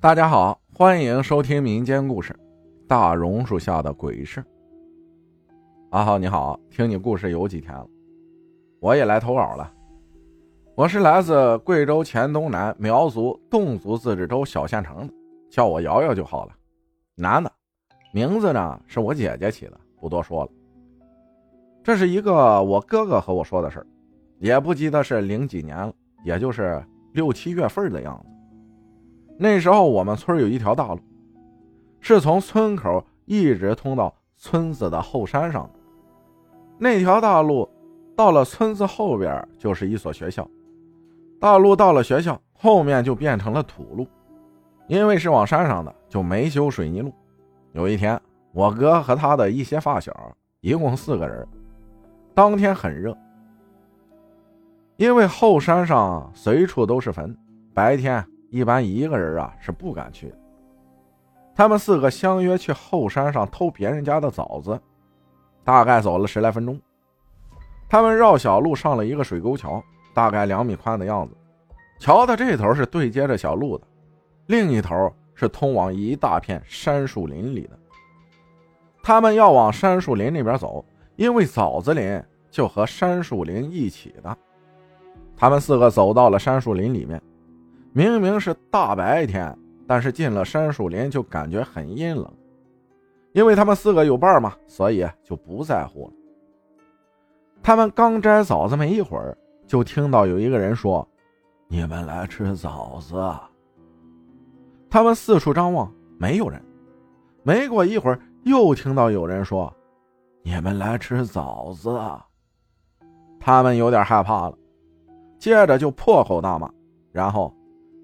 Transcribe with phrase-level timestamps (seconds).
[0.00, 2.32] 大家好，欢迎收听民间故事
[2.86, 4.40] 《大榕树下的鬼事》。
[5.90, 7.84] 阿浩你好，听你故事有几天了，
[8.78, 9.74] 我也来投稿了。
[10.76, 15.12] 我是来自贵州黔东南苗族侗族自治州小县城的，
[15.50, 16.52] 叫我瑶瑶就好了。
[17.16, 17.50] 男的，
[18.12, 20.50] 名字呢是我姐姐起的，不多说了。
[21.82, 23.86] 这是一个我哥哥和我说的事儿，
[24.38, 25.92] 也不记得是零几年了，
[26.22, 26.80] 也就是
[27.14, 28.30] 六七月份的样子。
[29.40, 31.00] 那时候我们村有一条大路，
[32.00, 35.78] 是从村口一直通到村子的后山上的。
[36.76, 37.68] 那条大路
[38.16, 40.48] 到了村子后边就是一所学校，
[41.40, 44.08] 大路到了学校后面就变成了土路，
[44.88, 47.12] 因为是往山上的就没修水泥路。
[47.72, 48.20] 有一天，
[48.52, 50.12] 我哥和他的一些发小，
[50.62, 51.46] 一共四个人，
[52.34, 53.16] 当天很热，
[54.96, 57.36] 因为后山上随处都是坟，
[57.72, 58.26] 白天。
[58.50, 60.34] 一般一个人啊是不敢去。
[61.54, 64.80] 他们四个相约去后山上偷别人家的枣子，
[65.64, 66.80] 大概走了十来分钟。
[67.88, 69.82] 他们绕小路上了一个水沟桥，
[70.14, 71.34] 大概两米宽的样子。
[71.98, 73.84] 桥的这头是对接着小路的，
[74.46, 77.78] 另一头是通往一大片山树林里的。
[79.02, 80.84] 他们要往山树林那边走，
[81.16, 84.36] 因为枣子林就和山树林一起的。
[85.36, 87.20] 他们四个走到了山树林里面。
[87.92, 92.32] 明明是大白天，但是进了山树林就感觉很阴冷。
[93.32, 96.12] 因为他们四个有伴嘛，所以就不在乎了。
[97.62, 101.06] 他们刚摘枣子没一会儿，就听到有一个人说
[101.68, 103.14] ：“你们来吃枣子。”
[104.88, 106.60] 他们四处张望，没有人。
[107.42, 109.72] 没过一会儿，又听到有人说
[110.42, 112.00] ：“你们来吃枣子。”
[113.38, 114.58] 他们有点害怕了，
[115.38, 116.70] 接着就破口大骂，
[117.12, 117.54] 然后。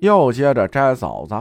[0.00, 1.34] 又接着摘枣子。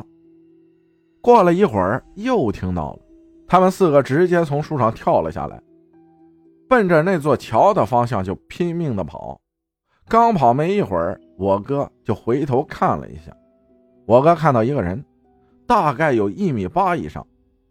[1.21, 2.99] 过了一会儿，又听到了，
[3.47, 5.61] 他们四个直接从树上跳了下来，
[6.67, 9.39] 奔着那座桥的方向就拼命的跑。
[10.07, 13.35] 刚跑没一会儿，我哥就回头看了一下，
[14.05, 15.03] 我哥看到一个人，
[15.67, 17.25] 大概有一米八以上，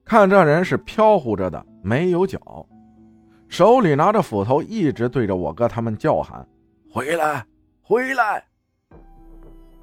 [0.05, 2.39] 看这人是飘忽着的，没有脚，
[3.49, 6.47] 手里拿着斧头，一直对着我哥他们叫喊
[6.93, 7.45] ：“回来，
[7.83, 8.45] 回来！”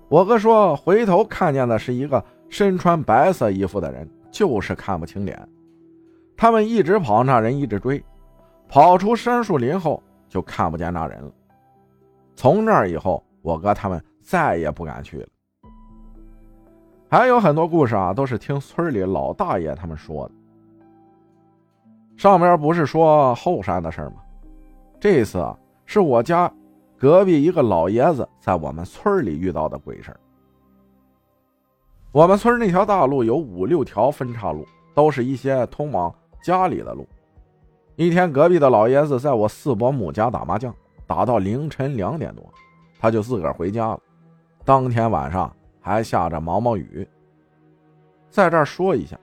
[0.08, 5.38] 我哥说，回头看见的是一个身穿白色衣服的人，就是看不清脸。
[6.38, 8.04] 他们一直跑，那人一直追，
[8.68, 11.32] 跑出山树林后就看不见那人了。
[12.36, 15.28] 从那以后，我哥他们再也不敢去了。
[17.10, 20.34] 还有很多故事啊，都是听村里老大爷他们说的。
[22.18, 24.16] 上面不是说后山的事吗？
[25.00, 26.52] 这次啊，是我家。
[27.06, 30.12] 隔壁一个老爷子在我们村里遇到的鬼事
[32.12, 36.12] 我们村那条大路有五六条分岔路，都是一些通往
[36.42, 37.08] 家里的路。
[37.96, 40.74] 一天，隔壁的老爷子在我四伯母家打麻将，
[41.06, 42.44] 打到凌晨两点多，
[43.00, 44.00] 他就自个儿回家了。
[44.64, 47.08] 当天晚上还下着毛毛雨。
[48.32, 49.16] 在这儿说一下，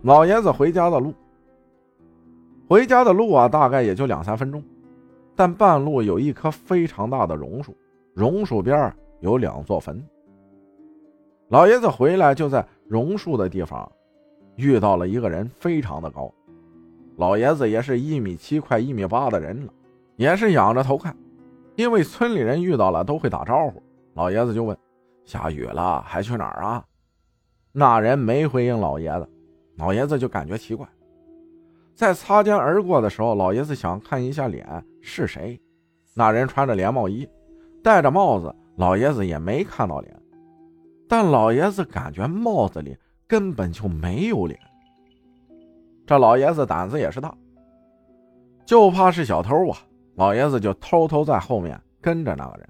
[0.00, 1.12] 老爷子回家的路，
[2.66, 4.64] 回家的路啊，大概也就两三分钟。
[5.34, 7.76] 但半路有一棵非常大的榕树，
[8.14, 10.02] 榕树边有两座坟。
[11.48, 13.90] 老爷子回来就在榕树的地方
[14.56, 16.32] 遇到了一个人，非常的高。
[17.16, 19.72] 老爷子也是一米七快一米八的人了，
[20.16, 21.16] 也是仰着头看。
[21.76, 23.82] 因为村里人遇到了都会打招呼，
[24.14, 24.76] 老爷子就问
[25.24, 26.84] ：“下雨了还去哪儿啊？”
[27.72, 29.28] 那人没回应老爷子，
[29.76, 30.86] 老爷子就感觉奇怪。
[31.94, 34.66] 在擦肩而过的时候，老爷子想看一下脸
[35.00, 35.60] 是谁。
[36.14, 37.28] 那人穿着连帽衣，
[37.82, 40.16] 戴着帽子，老爷子也没看到脸。
[41.08, 42.96] 但老爷子感觉帽子里
[43.26, 44.58] 根本就没有脸。
[46.06, 47.34] 这老爷子胆子也是大，
[48.64, 49.78] 就怕是小偷啊！
[50.16, 52.68] 老爷子就偷偷在后面跟着那个人，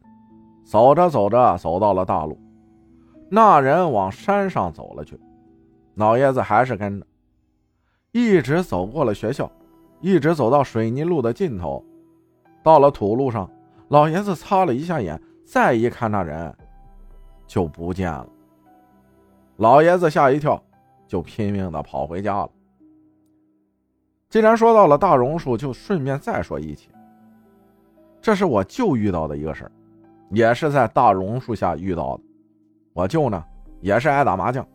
[0.65, 2.39] 走着走着走到了大路，
[3.31, 5.19] 那人往山上走了去，
[5.95, 7.07] 老爷子还是跟着。
[8.13, 9.51] 一直走过了学校，
[10.01, 11.85] 一直走到水泥路的尽头，
[12.63, 13.49] 到了土路上，
[13.89, 16.53] 老爷子擦了一下眼，再一看那人，
[17.47, 18.27] 就不见了。
[19.57, 20.61] 老爷子吓一跳，
[21.07, 22.51] 就拼命的跑回家了。
[24.29, 26.89] 既然说到了大榕树，就顺便再说一起。
[28.21, 29.73] 这是我舅遇到的一个事儿，
[30.31, 32.23] 也是在大榕树下遇到的。
[32.93, 33.45] 我舅呢，
[33.81, 34.67] 也是爱打麻将。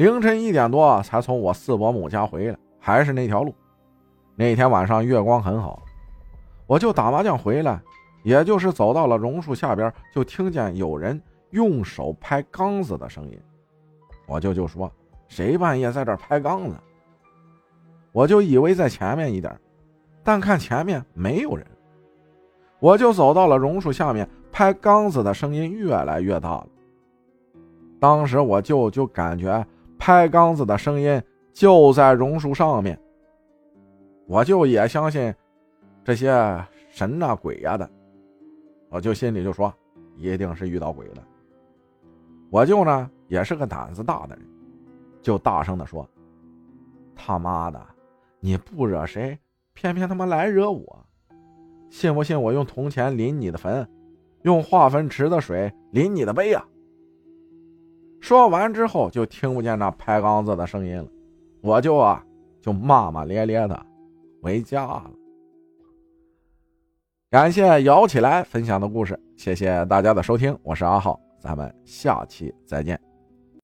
[0.00, 3.54] 凌晨一点多才从我四伯母家回来，还是那条路。
[4.34, 5.82] 那天晚上月光很好，
[6.66, 7.78] 我就打麻将回来，
[8.22, 11.20] 也就是走到了榕树下边，就听见有人
[11.50, 13.38] 用手拍缸子的声音。
[14.26, 14.90] 我舅就说
[15.28, 16.74] ：“谁半夜在这拍缸子？”
[18.10, 19.54] 我就以为在前面一点，
[20.24, 21.66] 但看前面没有人，
[22.78, 26.66] 我就走到了榕树下面，拍缸子的声音越来越大了。
[28.00, 29.62] 当时我舅就感觉
[30.00, 32.98] 拍缸子的声音就在榕树上面，
[34.26, 35.32] 我就也相信
[36.02, 36.32] 这些
[36.88, 37.88] 神呐鬼呀的，
[38.88, 39.72] 我就心里就说
[40.16, 41.22] 一定是遇到鬼了。
[42.48, 44.44] 我舅呢也是个胆子大的人，
[45.20, 46.08] 就大声的说
[47.14, 47.78] ：“他妈的！”
[48.40, 49.38] 你不惹谁，
[49.74, 51.06] 偏偏他妈来惹我，
[51.90, 53.86] 信不信我用铜钱淋你的坟，
[54.44, 56.66] 用化粪池的水淋你的碑啊？
[58.30, 61.06] 说完之后，就听不见那拍缸子的声音了，
[61.62, 62.24] 我就啊，
[62.62, 63.84] 就骂骂咧咧的
[64.40, 65.10] 回家了。
[67.28, 73.09] 感谢摇起来分享的故事，谢谢大家的收听，我是阿浩，咱们下期再见。